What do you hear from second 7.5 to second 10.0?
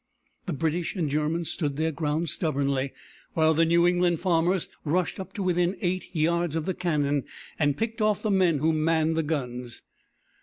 and picked off the men who manned the guns.